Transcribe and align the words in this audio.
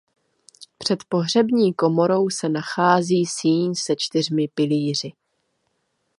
Před 0.77 0.99
pohřební 1.09 1.73
komorou 1.73 2.29
se 2.29 2.49
nachází 2.49 3.25
síň 3.25 3.75
se 3.75 3.93
čtyřmi 3.97 4.47
pilíři. 4.47 5.11